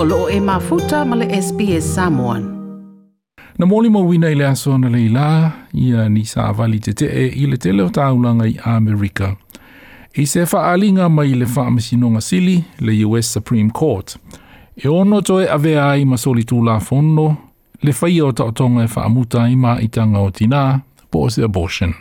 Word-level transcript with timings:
o 0.00 0.04
loo 0.04 0.28
e 0.30 0.40
mafuta 0.40 1.04
ma 1.04 1.16
le 1.16 1.42
SBS 1.42 1.94
Samoan. 1.94 2.42
Na 3.58 3.66
moli 3.66 3.90
mo 3.90 4.06
wina 4.06 4.30
i 4.30 4.34
le 4.34 4.46
aso 4.46 4.78
na 4.78 4.88
le 4.88 5.08
la, 5.08 5.52
ia 5.74 6.08
ni 6.08 6.24
sa 6.24 6.48
avali 6.48 6.78
te 6.80 6.92
te 6.92 7.06
e 7.06 7.26
i 7.26 7.46
le 7.46 7.56
tele 7.56 7.82
o 7.82 7.88
taulanga 7.88 8.46
i 8.46 8.58
Amerika. 8.64 9.36
I 10.14 10.26
se 10.26 10.44
whaalinga 10.44 11.08
mai 11.08 11.34
le 11.34 11.44
whaamasino 11.44 12.20
sili, 12.20 12.64
le 12.78 13.04
US 13.04 13.32
Supreme 13.32 13.70
Court. 13.70 14.16
E 14.76 14.88
ono 14.88 15.20
toe 15.20 15.50
ave 15.50 15.80
ai 15.80 16.04
masoli 16.04 16.44
tū 16.44 16.64
la 16.64 16.78
fono, 16.78 17.36
le 17.82 17.92
whaia 18.00 18.24
o 18.24 18.32
taotonga 18.32 18.84
e 18.84 18.88
whaamuta 18.96 19.48
i 19.48 19.56
ma 19.56 19.80
i 19.80 19.88
tanga 19.88 20.18
o 20.18 20.30
tina, 20.30 20.80
po 21.10 21.18
o 21.24 21.28
se 21.28 21.42
abortion. 21.42 21.94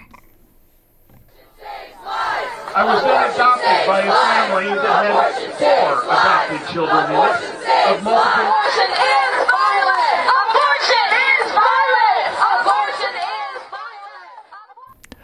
I 2.76 2.84
was 2.84 3.02
then 3.02 3.32
adopted 3.32 3.88
by 3.88 4.00
a 4.02 4.12
family 4.12 4.70
that 4.86 5.06
had 5.06 5.54
four 5.58 6.04
adopted 6.14 6.74
children 6.74 7.10
in 7.10 7.26
it 7.26 7.57
of 7.88 8.04
multiple. 8.04 8.48
Abortion 8.48 8.92
is 9.16 9.34
violent! 9.52 10.24
Abortion 10.40 11.10
is 11.28 11.46
violent! 11.58 12.32
Abortion 12.52 13.16
is 13.16 13.62
violent! 13.72 15.16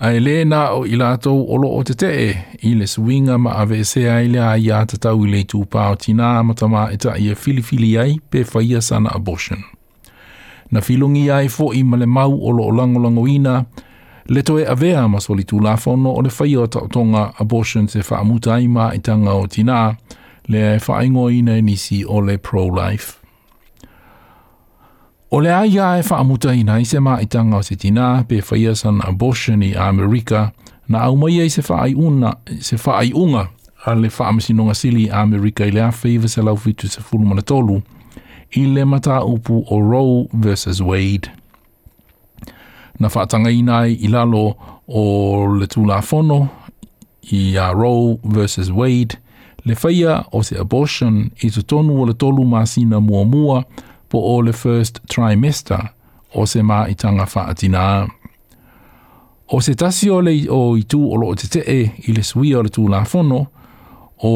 Ai 0.00 0.18
le 0.20 0.44
na 0.44 0.60
o 0.76 0.84
i 0.84 0.96
lātou 1.00 1.46
olo 1.54 1.72
o 1.78 1.82
te 1.84 1.94
te 1.94 2.10
e, 2.28 2.30
i 2.68 2.74
le 2.76 2.86
swinga 2.86 3.38
ma 3.38 3.56
ave 3.62 3.82
se 3.84 4.06
ai 4.10 4.28
le 4.28 4.40
ai 4.44 4.70
a 4.70 4.84
te 4.86 5.00
tau 5.00 5.24
i 5.24 5.32
le 5.32 5.44
tūpā 5.52 5.90
o 5.92 6.00
tina 6.00 6.32
matama 6.44 6.88
e 6.92 6.96
ta 7.00 7.16
ia 7.16 7.36
filifili 7.36 7.96
ai 7.98 8.18
pe 8.30 8.44
whaia 8.52 8.80
sana 8.80 9.12
abortion. 9.16 9.64
Na 10.70 10.80
filungi 10.80 11.30
ai 11.30 11.48
fo 11.48 11.72
i 11.74 11.82
male 11.82 12.06
mau 12.06 12.32
olo 12.48 12.68
o 12.68 12.72
langolango 12.72 13.28
ina, 13.28 13.64
Le 14.30 14.42
toe 14.46 14.62
avea 14.62 15.08
ma 15.10 15.18
soli 15.18 15.42
tū 15.42 15.58
la 15.58 15.72
fono 15.76 16.12
o 16.14 16.20
le 16.22 16.30
whai 16.30 16.52
o 16.54 16.66
tonga 16.66 17.32
abortion 17.42 17.88
se 17.88 17.98
wha 17.98 18.20
amuta 18.20 18.60
ima 18.60 18.92
i 18.94 19.00
tanga 19.02 19.32
o 19.34 19.46
tina, 19.50 19.96
le 20.50 20.76
e 20.76 20.78
whaingo 20.78 21.30
nisi 21.62 22.04
o 22.04 22.20
le 22.20 22.36
pro-life. 22.38 23.18
O 25.30 25.38
le 25.40 25.50
aia 25.54 25.98
e 25.98 26.02
whaamuta 26.02 26.54
i 26.54 26.64
nei 26.64 26.82
i 26.82 26.84
se 26.84 26.98
maitanga 26.98 27.56
o 27.56 27.62
se 27.62 27.76
tina, 27.76 28.24
pe 28.28 28.40
whaia 28.40 28.74
san 28.74 29.00
abortion 29.06 29.62
i 29.62 29.74
Amerika, 29.74 30.52
na 30.88 31.06
au 31.06 31.16
mai 31.16 31.40
ei 31.40 31.48
se 31.48 31.62
whaai 31.62 31.94
una, 31.94 32.34
se 32.60 32.76
whaai 32.76 33.12
unga, 33.14 33.48
a 33.86 33.94
le 33.94 34.10
wha 34.18 34.74
sili 34.74 35.06
i 35.06 35.10
Amerika 35.10 35.64
i 35.64 35.70
le 35.70 35.80
a 35.80 35.92
se 35.92 36.42
lau 36.42 36.56
fitu 36.56 36.88
se 36.88 37.00
fulumana 37.00 37.42
tolu, 37.42 37.82
i 38.56 38.66
le 38.66 38.84
mata 38.84 39.24
upu 39.24 39.64
o 39.70 39.80
Roe 39.80 40.28
versus 40.32 40.80
Wade 40.80 41.30
na 43.00 43.08
whaatanga 43.08 43.50
ina 43.50 43.86
i 43.86 44.08
lalo 44.08 44.54
o 44.88 45.02
le 45.58 45.66
tūla 45.66 46.02
fono 46.02 46.48
i 47.32 47.56
a 47.56 47.72
Roe 47.72 48.18
versus 48.24 48.70
Wade, 48.70 49.16
le 49.64 49.76
whaia 49.82 50.24
o 50.32 50.42
se 50.42 50.58
abortion 50.58 51.30
i 51.42 51.50
te 51.50 51.62
tonu 51.62 52.00
o 52.02 52.06
le 52.08 52.14
tolu 52.14 52.44
māsina 52.48 53.00
mua 53.00 53.24
mua 53.24 53.62
po 54.08 54.18
o 54.18 54.40
le 54.42 54.52
first 54.52 55.00
trimester 55.08 55.90
o 56.34 56.46
se 56.46 56.62
mā 56.62 56.84
i 56.90 56.94
tanga 56.94 57.26
whaatina. 57.26 58.08
O 59.50 59.60
se 59.60 59.74
tasi 59.74 60.10
o 60.10 60.20
le 60.22 60.34
o 60.50 60.76
i 60.78 60.84
tū 60.86 60.98
o 60.98 61.16
lo 61.18 61.32
te 61.34 61.48
te 61.50 61.62
e 61.66 61.80
i 62.06 62.14
le 62.14 62.22
sui 62.22 62.54
o 62.54 62.62
le 62.62 62.70
tūla 62.70 63.02
fono, 63.06 63.40
o 64.22 64.32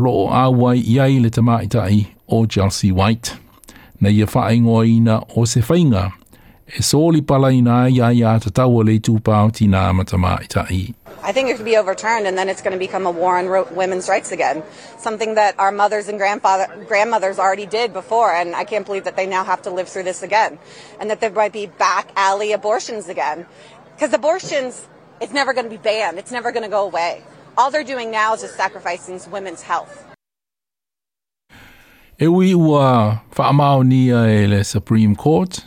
lo 0.00 0.12
o 0.22 0.28
awai 0.32 0.80
iai 0.80 1.18
le 1.20 1.30
tama 1.30 1.60
i 1.62 1.68
tai 1.68 2.06
o 2.28 2.46
Chelsea 2.46 2.94
White. 2.94 3.36
Na 4.00 4.08
ia 4.08 4.26
whaingoa 4.26 4.86
ina 4.86 5.20
o 5.36 5.44
se 5.46 5.60
whainga, 5.60 6.10
soli 6.80 7.22
pala 7.22 7.52
ina 7.52 7.88
ia 7.88 8.10
ia 8.12 8.38
te 8.40 8.50
tau 8.50 8.82
le 8.82 8.98
tūpau 8.98 9.52
tina 9.52 9.92
matama 9.92 10.38
i 11.26 11.32
think 11.32 11.50
it 11.50 11.56
could 11.56 11.64
be 11.64 11.76
overturned, 11.76 12.26
and 12.26 12.38
then 12.38 12.48
it's 12.48 12.62
going 12.62 12.72
to 12.72 12.78
become 12.78 13.04
a 13.04 13.10
war 13.10 13.36
on 13.36 13.48
women's 13.74 14.08
rights 14.08 14.30
again. 14.30 14.62
Something 14.98 15.34
that 15.34 15.58
our 15.58 15.72
mothers 15.72 16.06
and 16.06 16.18
grandfather, 16.18 16.68
grandmothers 16.86 17.40
already 17.40 17.66
did 17.66 17.92
before, 17.92 18.30
and 18.30 18.54
I 18.54 18.62
can't 18.62 18.86
believe 18.86 19.04
that 19.04 19.16
they 19.16 19.26
now 19.26 19.42
have 19.42 19.62
to 19.62 19.70
live 19.70 19.88
through 19.88 20.04
this 20.04 20.22
again, 20.22 20.58
and 21.00 21.10
that 21.10 21.20
there 21.20 21.32
might 21.32 21.52
be 21.52 21.66
back 21.66 22.12
alley 22.14 22.52
abortions 22.52 23.08
again, 23.08 23.44
because 23.96 24.12
abortions 24.12 24.86
it's 25.20 25.32
never 25.32 25.52
going 25.52 25.64
to 25.64 25.70
be 25.70 25.82
banned. 25.82 26.18
It's 26.18 26.30
never 26.30 26.52
going 26.52 26.62
to 26.62 26.70
go 26.70 26.84
away. 26.84 27.22
All 27.58 27.70
they're 27.72 27.82
doing 27.82 28.12
now 28.12 28.34
is 28.34 28.42
just 28.42 28.54
sacrificing 28.54 29.18
women's 29.30 29.62
health. 29.62 30.04
E 32.20 32.26
ua 32.26 33.22
whaamao 33.34 33.84
nia 33.84 34.26
e 34.26 34.46
le 34.46 34.62
Supreme 34.64 35.16
Court, 35.16 35.64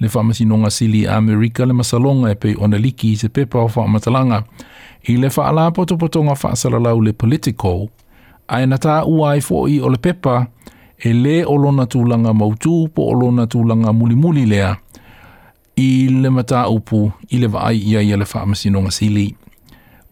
le 0.00 0.08
whamasinonga 0.08 0.70
sili 0.70 1.06
a 1.06 1.16
Amerika 1.16 1.66
le 1.66 1.72
masalonga 1.72 2.30
e 2.30 2.34
pei 2.34 2.56
ona 2.58 2.78
liki 2.78 3.12
i 3.12 3.16
se 3.16 3.28
pepa 3.28 3.58
o 3.58 3.70
whamatalanga. 3.76 4.44
I 5.02 5.16
le 5.16 5.28
whaala 5.28 5.70
poto 5.70 5.96
poto 5.96 6.22
le 7.02 7.12
politiko, 7.12 7.88
a 8.48 8.62
e 8.62 8.66
nata 8.66 9.04
ua 9.04 9.36
e 9.36 9.40
fōi 9.40 9.80
o 9.82 9.88
le 9.88 9.98
pepa 9.98 10.46
e 10.98 11.12
le 11.12 11.44
olona 11.44 11.84
tūlanga 11.84 12.32
mautū 12.32 12.88
po 12.94 13.10
olona 13.12 13.46
tūlanga 13.46 13.92
muli 13.92 14.14
muli 14.14 14.46
lea 14.46 14.76
i 15.76 16.08
le 16.08 16.30
mata 16.30 16.68
upu 16.68 17.12
i 17.30 17.38
le 17.38 17.46
vaai 17.46 17.78
ia 17.78 18.02
ia 18.02 18.16
le 18.16 18.24
whaamasinonga 18.24 18.90
sili. 18.90 19.34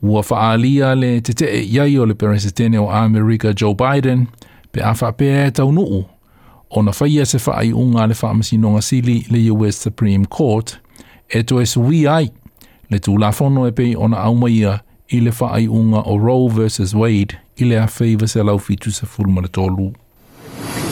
Ua 0.03 0.22
whaalia 0.31 0.94
le 0.94 1.20
te 1.20 1.32
te 1.32 1.47
iai 1.65 1.99
o 1.99 2.06
le 2.06 2.15
peresitene 2.15 2.78
o 2.78 2.91
Amerika 2.91 3.53
Joe 3.53 3.75
Biden 3.75 4.26
pe 4.72 4.82
awha 4.82 5.12
pe 5.12 5.47
e 5.47 5.50
taunuu 5.50 6.05
nuu 6.70 6.78
o 6.78 6.82
na 6.82 6.92
whaia 7.00 7.26
se 7.26 7.38
whaai 7.38 7.72
unga 7.72 8.06
le 8.06 8.14
whaamasino 8.14 8.82
sili 8.82 9.26
le 9.30 9.50
US 9.50 9.82
Supreme 9.82 10.26
Court, 10.26 10.78
e 11.28 11.42
to 11.42 11.60
e 11.60 11.66
sui 11.66 12.06
ai, 12.06 12.30
le 12.90 13.00
la 13.18 13.32
e 13.68 13.72
pei 13.72 13.96
o 13.96 14.08
na 14.08 14.16
aumaia 14.16 14.80
i 15.08 15.20
le 15.20 15.30
whaai 15.30 15.68
unga 15.68 16.02
o 16.04 16.16
Roe 16.18 16.48
versus 16.48 16.94
Wade 16.94 17.38
i 17.56 17.64
le 17.64 17.76
a 17.76 17.86
whaiva 17.86 18.26
se 18.26 18.42
lau 18.42 18.58
fitu 18.58 18.90
se 18.90 19.06
fulmana 19.06 19.48
tōlu. 19.48 19.94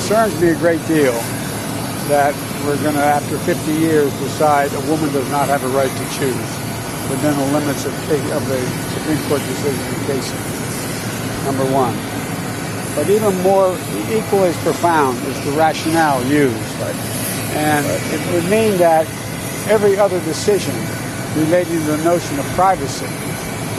concerns 0.06 0.40
me 0.40 0.50
a 0.50 0.54
great 0.54 0.80
deal 0.86 1.12
that 2.08 2.34
we're 2.64 2.80
going 2.82 2.94
to, 2.94 3.02
after 3.02 3.36
50 3.38 3.72
years, 3.72 4.12
decide 4.20 4.72
a 4.72 4.80
woman 4.88 5.12
does 5.12 5.28
not 5.30 5.48
have 5.48 5.64
a 5.64 5.68
right 5.68 5.90
to 5.90 6.04
choose 6.14 6.50
within 7.10 7.34
the 7.36 7.46
limits 7.52 7.84
of, 7.86 7.92
of 8.32 8.48
the 8.48 8.60
Supreme 8.94 9.18
Court 9.28 9.40
decision 9.40 9.82
in 9.94 10.06
Casey. 10.06 10.38
Number 11.44 11.66
one. 11.74 12.25
But 12.96 13.10
even 13.10 13.34
more, 13.42 13.76
equally 14.10 14.48
as 14.48 14.56
profound 14.62 15.18
is 15.28 15.44
the 15.44 15.52
rationale 15.52 16.24
used. 16.24 16.80
And 17.52 17.84
it 18.14 18.32
would 18.32 18.48
mean 18.50 18.78
that 18.78 19.06
every 19.68 19.98
other 19.98 20.18
decision 20.20 20.74
relating 21.36 21.78
to 21.80 21.96
the 21.96 22.04
notion 22.04 22.38
of 22.38 22.46
privacy 22.54 23.06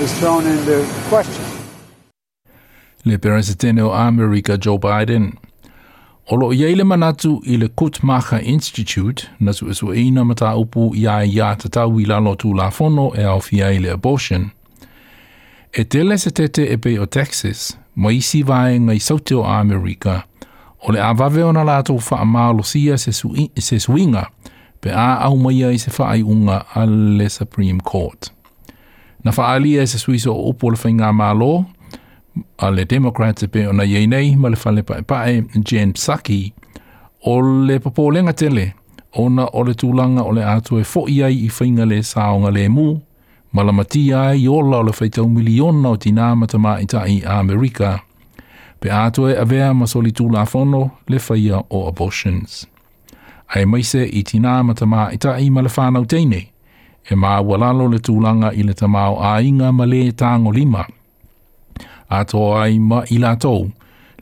is 0.04 0.14
thrown 0.20 0.46
into 0.46 0.86
question. 1.10 1.44
Le 3.06 3.18
peresetene 3.18 3.82
o 3.82 3.92
Amerika 3.92 4.56
Joe 4.58 4.78
Biden. 4.78 5.34
O 6.30 6.36
lo 6.36 6.52
iei 6.52 6.76
le 6.76 6.84
manatu 6.84 7.42
i 7.46 7.58
le 7.58 7.70
Guttmacher 7.70 8.42
Institute, 8.44 9.30
na 9.40 9.54
su 9.54 9.70
esu 9.70 9.94
eina 9.94 10.26
mata 10.26 10.56
upu 10.56 10.96
ia 10.96 11.24
ia 11.24 11.56
te 11.56 11.70
i 11.80 12.06
lalo 12.06 12.36
tū 12.36 12.54
la 12.56 12.70
fono 12.70 13.14
e 13.16 13.24
au 13.24 13.40
fia 13.40 13.72
i 13.72 13.80
le 13.80 13.90
abortion. 13.90 14.52
E 15.74 15.84
tele 15.84 16.18
se 16.18 16.30
tete 16.32 16.66
e 16.66 16.78
pe 16.78 17.00
o 17.00 17.06
Texas, 17.06 17.78
ma 17.98 18.14
isi 18.14 18.44
vae 18.46 18.78
ngai 18.80 19.00
saute 19.02 19.36
o 19.36 19.44
Amerika, 19.44 20.24
o 20.86 20.92
le 20.94 21.02
avave 21.02 21.44
ona 21.44 21.64
na 21.64 21.64
lato 21.64 21.98
wha 21.98 22.20
amalo 22.22 22.64
sia 22.64 22.98
se, 22.98 23.12
sui, 23.12 23.50
se 23.58 23.80
suinga, 23.80 24.28
pe 24.82 24.92
a 24.94 25.18
au 25.26 25.38
maia 25.38 25.72
i 25.74 25.80
se 25.82 25.92
whaai 25.92 26.24
unga 26.24 26.66
a 26.76 26.86
le 26.86 27.30
Supreme 27.30 27.82
Court. 27.82 28.30
Na 29.24 29.32
whaalia 29.32 29.82
e 29.82 29.88
se 29.88 29.98
suiso 29.98 30.34
o 30.34 30.50
upo 30.50 30.70
le 30.70 30.78
whainga 30.78 31.14
malo, 31.14 31.66
a 32.58 32.70
le 32.72 32.86
Democrats 32.86 33.44
e 33.44 33.48
pe 33.48 33.68
ona 33.68 33.84
iei 33.84 34.08
nei 34.08 34.36
ma 34.36 34.50
le 34.50 34.58
whale 34.66 34.84
pae 34.84 35.02
pae 35.02 35.42
Jen 35.66 35.94
Psaki, 35.94 36.54
o 37.26 37.42
le 37.42 37.80
papolenga 37.80 38.34
tele, 38.34 38.74
ona 39.18 39.50
o 39.54 39.64
le 39.66 39.74
tūlanga 39.74 40.22
o 40.22 40.32
le 40.32 40.46
atu 40.46 40.78
e 40.78 40.86
fo 40.86 41.08
iai 41.10 41.46
i 41.48 41.50
whainga 41.50 41.90
le 41.90 42.04
saonga 42.04 42.54
le 42.54 42.70
mu, 42.70 42.92
malamati 43.58 44.14
ai 44.14 44.44
i 44.44 44.48
ola 44.48 44.78
o 44.78 44.84
le 44.84 44.92
whaitau 44.92 45.30
miliona 45.30 45.90
o 45.90 45.98
tina 45.98 46.36
matama 46.36 46.78
i 46.82 46.86
tai 46.86 47.24
a 47.26 47.40
Amerika, 47.40 48.00
pe 48.80 48.92
atoe 48.92 49.34
avea 49.42 49.74
ma 49.74 49.88
soli 49.88 50.12
tūla 50.12 50.46
fono 50.46 50.82
le 51.08 51.18
whaia 51.18 51.64
o 51.70 51.88
abortions. 51.88 52.68
Ai 53.48 53.66
maise 53.66 54.04
i 54.06 54.22
tina 54.24 54.64
matama 54.64 55.10
i 55.12 55.18
tai 55.18 55.50
ma 55.50 55.62
le 55.62 55.72
whanau 55.76 56.06
teine, 56.06 56.42
e 57.10 57.16
ma 57.16 57.42
walalo 57.42 57.90
le 57.90 57.98
tūlanga 57.98 58.54
i 58.54 58.64
le 58.64 58.74
tamao 58.74 59.18
a 59.22 59.42
inga 59.42 59.72
ma 59.72 59.86
le 59.86 60.12
tango 60.12 60.52
lima, 60.52 60.86
a 62.10 62.24
tō 62.24 62.42
ai 62.62 62.80
ma 62.80 63.04
i 63.10 63.18
la 63.18 63.36
tō, 63.36 63.56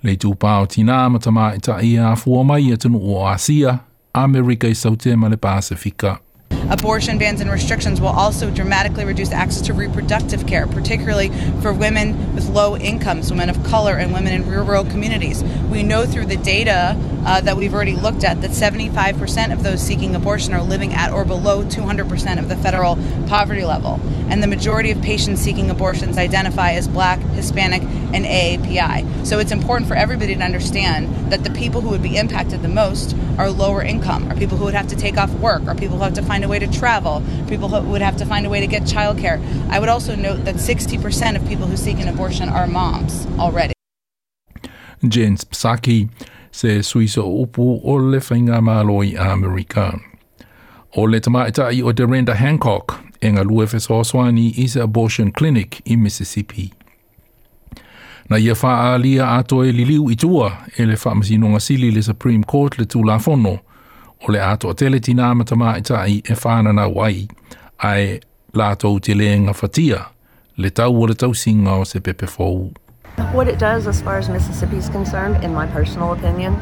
le 0.04 0.16
tūpā 0.16 0.68
tina 0.68 1.10
matama 1.10 1.52
i 1.56 1.60
tai 1.60 1.98
a 1.98 2.16
fua 2.16 2.44
mai 2.44 2.72
e 2.72 2.78
tunu 2.78 3.04
o 3.04 3.28
Asia, 3.28 3.80
Amerika 4.14 4.68
i 4.68 4.76
saute 4.76 5.16
ma 5.16 5.28
le 5.28 5.38
Pasifika. 5.38 6.25
Abortion 6.70 7.18
bans 7.18 7.42
and 7.42 7.52
restrictions 7.52 8.02
will 8.02 8.08
also 8.08 8.50
dramatically 8.50 9.06
reduce 9.06 9.32
access 9.32 9.62
to 9.62 9.74
reproductive 9.74 10.48
care, 10.48 10.68
particularly 10.68 11.30
for 11.62 11.74
women 11.74 12.36
with 12.36 12.50
low 12.50 12.76
incomes, 12.78 13.32
women 13.32 13.50
of 13.50 13.64
color, 13.64 13.98
and 13.98 14.14
women 14.14 14.34
in 14.34 14.50
rural 14.50 14.84
communities. 14.86 15.44
We 15.70 15.84
know 15.84 16.06
through 16.06 16.26
the 16.26 16.38
data 16.38 16.98
uh, 17.26 17.42
that 17.42 17.58
we've 17.58 17.74
already 17.74 17.96
looked 17.96 18.24
at 18.24 18.42
that 18.42 18.52
75% 18.52 19.52
of 19.52 19.64
those 19.64 19.82
seeking 19.82 20.16
abortion 20.16 20.54
are 20.54 20.64
living 20.64 20.94
at 20.94 21.12
or 21.12 21.26
below 21.26 21.64
200% 21.64 22.40
of 22.40 22.50
the 22.50 22.56
federal 22.56 22.96
poverty 23.28 23.64
level. 23.64 24.00
And 24.30 24.42
the 24.42 24.48
majority 24.48 24.92
of 24.92 25.02
patients 25.02 25.42
seeking 25.42 25.70
abortions 25.70 26.18
identify 26.18 26.72
as 26.72 26.88
Black, 26.88 27.20
Hispanic, 27.20 27.84
and 28.14 28.26
AAPI. 28.26 29.26
So 29.26 29.40
it's 29.40 29.52
important 29.52 29.88
for 29.88 29.96
everybody 29.96 30.36
to 30.36 30.42
understand 30.42 31.32
that 31.32 31.44
the 31.44 31.52
people 31.52 31.82
who 31.82 31.90
would 31.90 32.02
be 32.02 32.18
impacted 32.18 32.62
the 32.62 32.68
most 32.68 33.16
are 33.38 33.50
lower 33.50 33.82
income, 33.82 34.32
are 34.32 34.36
people 34.36 34.58
who 34.58 34.66
would 34.66 34.74
have 34.74 34.88
to 34.88 34.96
take 34.96 35.18
off 35.18 35.32
work, 35.40 35.64
are 35.68 35.76
people 35.76 35.98
who 35.98 36.04
have 36.04 36.14
to 36.14 36.22
find 36.22 36.44
a 36.44 36.48
way 36.48 36.60
to 36.60 36.68
travel, 36.72 37.22
people 37.48 37.70
who 37.70 37.90
would 37.90 38.02
have 38.02 38.18
to 38.18 38.26
find 38.26 38.46
a 38.46 38.50
way 38.50 38.60
to 38.60 38.68
get 38.68 38.84
childcare. 38.84 39.40
I 39.70 39.80
would 39.80 39.90
also 39.90 40.16
note 40.16 40.46
that 40.46 40.56
60% 40.56 41.36
of 41.36 41.48
people 41.48 41.68
who 41.68 41.78
seek 41.78 42.00
an 42.00 42.08
abortion 42.08 42.50
are 42.50 42.68
moms 42.68 43.28
already. 43.40 43.74
Jen 45.08 45.38
Psaki 45.38 46.10
se 46.52 46.80
suiso 46.80 47.24
upu 47.24 47.82
o 47.84 47.94
le 47.94 48.20
whainga 48.20 48.62
malo 48.62 49.02
i 49.02 49.16
Amerika. 49.18 50.00
O 50.96 51.04
le 51.04 51.20
tamaitai 51.20 51.84
o 51.84 51.92
Derenda 51.92 52.34
Hancock 52.34 53.05
e 53.22 53.32
ngā 53.32 53.44
lue 53.46 53.66
whesoswani 53.66 54.52
i 54.62 54.68
se 54.68 54.82
abortion 54.82 55.32
clinic 55.32 55.82
i 55.86 55.98
Mississippi. 55.98 56.72
Na 58.30 58.38
ia 58.38 58.56
wha 58.62 58.94
alia 58.94 59.32
ato 59.38 59.64
e 59.66 59.72
liliu 59.72 60.10
i 60.12 60.16
tua 60.16 60.52
e 60.78 60.86
le 60.86 60.98
wha 61.06 61.16
masinonga 61.16 61.60
sili 61.60 61.92
le 61.92 62.02
Supreme 62.02 62.44
Court 62.44 62.80
le 62.80 62.86
tūla 62.86 63.20
whono 63.20 63.60
o 64.28 64.32
le 64.32 64.42
ato 64.42 64.74
tele 64.74 65.00
tina 65.00 65.34
matamaitai 65.36 66.22
e 66.26 66.36
whanana 66.44 66.88
wai 66.88 67.28
ai 67.84 68.20
lātou 68.54 69.00
te 69.00 69.14
leenga 69.14 69.54
whatia 69.54 70.06
le 70.58 70.70
tau 70.70 71.02
o 71.02 71.06
le 71.06 71.16
tau 71.16 71.34
singa 71.34 71.76
o 71.76 71.84
se 71.84 72.00
pepe 72.00 72.26
fōu. 72.26 72.74
What 73.34 73.48
it 73.48 73.60
does, 73.60 73.88
as 73.88 74.02
far 74.02 74.18
as 74.18 74.30
Mississippi 74.30 74.78
is 74.78 74.90
concerned, 74.90 75.44
in 75.44 75.54
my 75.54 75.68
personal 75.68 76.12
opinion, 76.14 76.56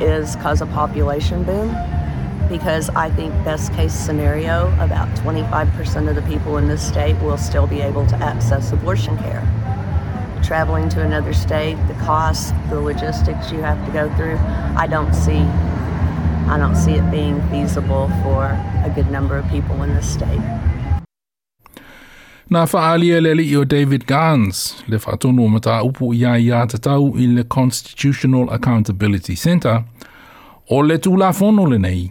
is 0.00 0.36
cause 0.36 0.62
a 0.62 0.66
population 0.66 1.44
boom. 1.44 1.99
Because 2.50 2.90
I 2.90 3.08
think, 3.10 3.32
best 3.44 3.72
case 3.74 3.94
scenario, 3.94 4.66
about 4.80 5.08
25% 5.18 6.08
of 6.08 6.16
the 6.16 6.22
people 6.22 6.58
in 6.58 6.66
this 6.66 6.84
state 6.84 7.16
will 7.22 7.38
still 7.38 7.68
be 7.68 7.80
able 7.80 8.04
to 8.08 8.16
access 8.16 8.72
abortion 8.72 9.16
care. 9.18 9.46
Traveling 10.42 10.88
to 10.88 11.00
another 11.00 11.32
state, 11.32 11.76
the 11.86 11.94
cost, 12.02 12.52
the 12.68 12.80
logistics 12.80 13.52
you 13.52 13.62
have 13.62 13.78
to 13.86 13.92
go 13.92 14.12
through, 14.16 14.36
I 14.76 14.88
don't 14.88 15.14
see, 15.14 15.46
I 16.50 16.58
don't 16.58 16.74
see 16.74 16.94
it 16.94 17.08
being 17.12 17.40
feasible 17.50 18.10
for 18.24 18.46
a 18.84 18.90
good 18.96 19.12
number 19.12 19.38
of 19.38 19.48
people 19.48 19.80
in 19.84 19.94
this 19.94 20.12
state. 20.12 20.42
Nā 22.50 22.66
whaalia 22.66 23.22
le 23.22 23.36
li 23.38 23.54
o 23.54 23.62
David 23.62 24.08
Gans, 24.08 24.82
le 24.88 24.98
whaatono 24.98 25.46
ma 25.48 25.60
tā 25.62 25.84
upu 25.86 26.10
ia 26.18 26.34
ia 26.34 26.66
te 26.66 26.78
tau 26.82 27.12
i 27.14 27.28
le 27.30 27.44
Constitutional 27.44 28.50
Accountability 28.50 29.36
Centre, 29.36 29.84
o 30.68 30.80
le 30.82 30.98
tūla 30.98 31.30
whono 31.30 31.68
le 31.70 31.78
nei, 31.78 32.08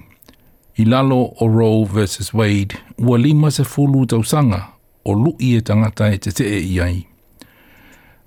i 0.79 0.85
lalo 0.85 1.33
o 1.39 1.47
Roe 1.47 1.85
vs. 1.85 2.33
Wade, 2.33 2.77
ua 2.97 3.17
lima 3.17 3.51
se 3.51 3.63
fulu 3.63 4.05
tausanga 4.05 4.67
o 5.05 5.13
lui 5.13 5.55
e 5.55 5.61
tangata 5.61 6.07
e 6.13 6.17
te 6.17 6.31
te 6.31 6.45
e 6.47 6.81
ai. 6.81 7.05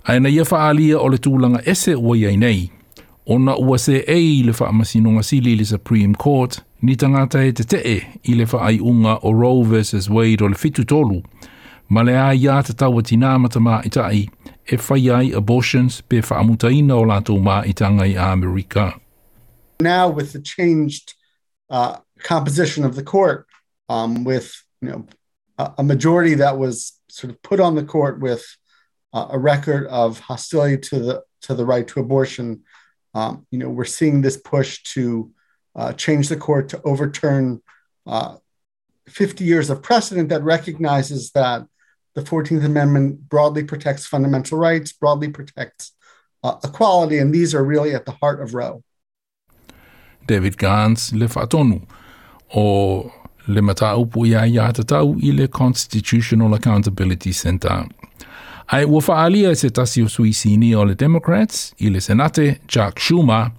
Aina 0.03 0.29
ia 0.29 0.43
whaalia 0.43 0.99
o 0.99 1.09
le 1.09 1.17
tūlanga 1.17 1.63
ese 1.65 1.95
ua 1.95 2.17
iai 2.17 2.37
nei, 2.37 2.69
ona 3.25 3.55
ua 3.57 3.77
se 3.79 4.03
ei 4.07 4.43
le 4.43 4.53
whaamasinonga 4.53 5.23
sili 5.23 5.55
le 5.55 5.65
Supreme 5.65 6.15
Court, 6.15 6.61
ni 6.81 6.95
tangata 6.95 7.43
e 7.43 7.51
te 7.51 7.63
tee 7.63 7.81
e 7.97 8.01
i 8.23 8.35
le 8.35 8.45
whaai 8.45 8.79
unga 8.79 9.17
o 9.23 9.33
Roe 9.33 9.63
vs. 9.63 10.09
Wade 10.09 10.43
o 10.43 10.47
le 10.47 10.55
fitu 10.55 10.85
tolu, 10.85 11.23
ma 11.89 12.03
le 12.03 12.19
a 12.19 12.33
ia 12.33 12.61
te 12.63 12.73
taua 12.73 13.01
tina 13.01 13.39
matama 13.39 13.81
i 13.85 13.89
tai 13.89 14.27
e 14.65 14.77
whai 14.89 15.09
ai 15.09 15.33
abortions 15.33 16.01
pe 16.01 16.21
whaamutaina 16.21 16.95
o 16.95 17.05
lātou 17.05 17.41
mā 17.41 17.63
i 17.65 17.73
tanga 17.73 18.05
i 18.05 18.17
Amerika. 18.17 18.93
now 19.83 20.07
with 20.09 20.33
the 20.33 20.41
changed 20.41 21.13
uh, 21.69 21.97
composition 22.23 22.83
of 22.85 22.95
the 22.95 23.03
court, 23.03 23.47
um, 23.89 24.23
with 24.23 24.53
you 24.81 24.89
know 24.89 25.07
a, 25.57 25.73
a 25.79 25.83
majority 25.83 26.35
that 26.35 26.57
was 26.57 26.99
sort 27.09 27.31
of 27.31 27.41
put 27.41 27.59
on 27.59 27.75
the 27.75 27.83
court 27.83 28.19
with 28.19 28.43
uh, 29.13 29.27
a 29.31 29.39
record 29.39 29.85
of 29.87 30.19
hostility 30.19 30.77
to 30.77 30.99
the 30.99 31.23
to 31.41 31.53
the 31.53 31.65
right 31.65 31.87
to 31.89 31.99
abortion, 31.99 32.63
um, 33.13 33.45
you 33.51 33.59
know 33.59 33.69
we're 33.69 33.85
seeing 33.85 34.21
this 34.21 34.37
push 34.37 34.81
to 34.83 35.31
uh, 35.75 35.93
change 35.93 36.29
the 36.29 36.37
court 36.37 36.69
to 36.69 36.81
overturn 36.83 37.61
uh, 38.05 38.35
50 39.07 39.43
years 39.43 39.69
of 39.69 39.81
precedent 39.81 40.29
that 40.29 40.43
recognizes 40.43 41.31
that 41.31 41.65
the 42.15 42.21
14th 42.21 42.63
Amendment 42.63 43.27
broadly 43.27 43.63
protects 43.63 44.05
fundamental 44.05 44.57
rights, 44.57 44.93
broadly 44.93 45.29
protects 45.29 45.93
uh, 46.43 46.57
equality, 46.63 47.17
and 47.17 47.33
these 47.33 47.55
are 47.55 47.63
really 47.63 47.93
at 47.93 48.05
the 48.05 48.11
heart 48.11 48.39
of 48.41 48.53
Roe. 48.53 48.83
David 50.27 50.57
Gans 50.57 51.11
le 51.13 51.27
whaatonu 51.27 51.87
o 52.53 53.11
le 53.47 53.61
mata 53.61 53.97
upu 53.97 54.25
ia 54.25 54.45
ia 54.47 54.71
te 54.73 54.83
tau 54.83 55.15
i 55.21 55.31
le 55.31 55.47
Constitutional 55.47 56.53
Accountability 56.53 57.33
Centre. 57.33 57.85
Ai 58.67 58.85
ua 58.85 59.01
whaalia 59.07 59.55
se 59.55 59.69
tasi 59.69 60.01
o 60.01 60.09
suisini 60.09 60.75
o 60.75 60.85
le 60.85 60.95
Democrats 60.95 61.73
i 61.79 61.89
le 61.89 62.01
Senate 62.01 62.59
Chuck 62.67 62.99
Schumer 62.99 63.51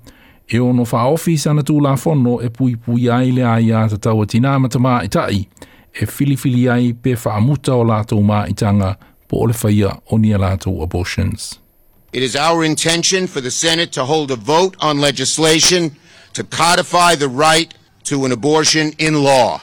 e 0.49 0.59
ono 0.59 0.85
wha 0.93 1.05
office 1.07 1.51
ana 1.51 1.63
tū 1.63 1.81
la 1.83 1.97
whono 1.97 2.41
e 2.41 2.51
pui 2.51 3.09
ai 3.11 3.31
le 3.33 3.45
a 3.45 3.89
te 3.89 3.99
tau 3.99 4.25
tina 4.27 4.59
matama 4.59 5.03
i 5.05 5.09
tai 5.09 5.49
e 5.93 6.07
fili 6.07 6.37
fili 6.37 6.69
ai 6.69 6.93
pe 6.93 7.15
whaamuta 7.15 7.75
o 7.75 7.85
lātou 7.85 8.55
tanga 8.55 8.97
po 9.29 9.43
o 9.43 9.47
le 9.47 9.55
whaia 9.55 10.01
o 10.11 10.19
nia 10.19 10.39
lātou 10.39 10.83
abortions. 10.83 11.59
It 12.13 12.23
is 12.23 12.37
our 12.37 12.65
intention 12.65 13.27
for 13.27 13.41
the 13.41 13.51
Senate 13.51 13.91
to 13.93 14.05
hold 14.05 14.31
a 14.31 14.37
vote 14.37 14.77
on 14.81 15.01
legislation 15.01 15.97
to 16.33 16.45
codify 16.45 17.17
the 17.17 17.29
right 17.29 17.75
to 18.05 18.25
an 18.25 18.33
abortion 18.33 18.93
in 18.99 19.23
law. 19.23 19.61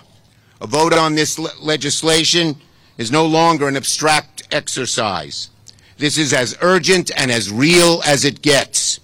A 0.60 0.68
vote 0.68 0.94
on 0.94 1.16
this 1.16 1.40
le- 1.40 1.50
legislation 1.60 2.56
is 2.98 3.12
no 3.12 3.26
longer 3.26 3.68
an 3.68 3.78
abstract 3.78 4.44
exercise. 4.52 5.50
This 5.98 6.18
is 6.18 6.34
as 6.34 6.58
urgent 6.62 7.12
and 7.16 7.32
as 7.32 7.52
real 7.52 8.02
as 8.06 8.26
it 8.26 8.42
gets. 8.42 9.00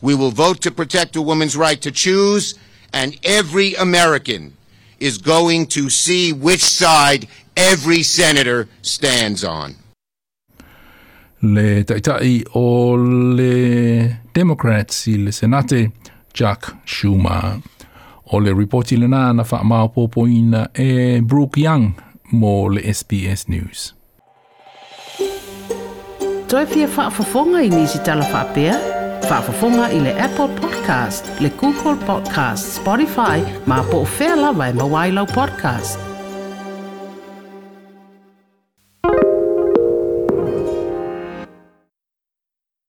We 0.00 0.14
will 0.14 0.30
vote 0.30 0.60
to 0.62 0.70
protect 0.70 1.16
a 1.16 1.22
woman's 1.22 1.56
right 1.56 1.80
to 1.82 1.90
choose, 1.90 2.54
and 2.92 3.18
every 3.24 3.74
American 3.74 4.56
is 4.98 5.18
going 5.18 5.66
to 5.66 5.90
see 5.90 6.32
which 6.32 6.62
side 6.62 7.26
every 7.56 8.02
senator 8.02 8.68
stands 8.82 9.44
on. 9.44 9.76
Le 11.42 11.84
taitai 11.84 12.44
o 12.54 12.92
le 12.92 14.20
Democrats 14.34 15.06
i 15.08 15.16
le 15.16 15.32
Senate 15.32 15.90
Chuck 16.34 16.74
Schumer. 16.84 17.62
O 18.32 18.38
le 18.38 18.52
reporti 18.54 18.94
le 18.94 19.08
nā 19.10 19.32
na 19.34 19.42
wha 19.42 19.58
mao 19.66 19.88
pōpoina 19.90 20.68
e 20.78 21.20
Brooke 21.20 21.58
Young 21.58 21.90
mo 22.30 22.68
le 22.70 22.84
SBS 22.92 23.48
News. 23.50 23.94
Toi 26.50 26.66
fia 26.66 26.86
whaafafonga 26.96 27.62
i 27.62 27.70
nisi 27.70 27.98
tala 28.06 28.26
whaapea? 28.30 28.76
Whaafafonga 29.26 29.88
i 29.94 29.98
le 30.04 30.14
Apple 30.26 30.48
Podcast, 30.60 31.32
le 31.40 31.50
Google 31.60 31.96
Podcast, 32.06 32.78
Spotify, 32.78 33.42
ma 33.66 33.82
po 33.90 34.04
o 34.04 34.06
whea 34.18 34.36
lawa 34.36 34.70
e 34.70 34.78
mawailau 34.78 35.26
podcast. 35.26 36.09